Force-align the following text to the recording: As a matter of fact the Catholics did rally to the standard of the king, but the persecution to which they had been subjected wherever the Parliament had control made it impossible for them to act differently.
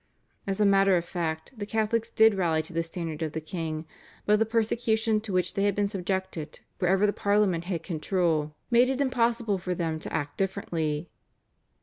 As 0.47 0.59
a 0.59 0.65
matter 0.65 0.97
of 0.97 1.05
fact 1.05 1.53
the 1.55 1.65
Catholics 1.67 2.09
did 2.09 2.33
rally 2.33 2.63
to 2.63 2.73
the 2.73 2.81
standard 2.81 3.21
of 3.21 3.33
the 3.33 3.39
king, 3.39 3.85
but 4.25 4.39
the 4.39 4.47
persecution 4.47 5.21
to 5.21 5.31
which 5.31 5.53
they 5.53 5.61
had 5.65 5.75
been 5.75 5.87
subjected 5.87 6.59
wherever 6.79 7.05
the 7.05 7.13
Parliament 7.13 7.65
had 7.65 7.83
control 7.83 8.55
made 8.71 8.89
it 8.89 8.99
impossible 8.99 9.59
for 9.59 9.75
them 9.75 9.99
to 9.99 10.11
act 10.11 10.37
differently. 10.39 11.07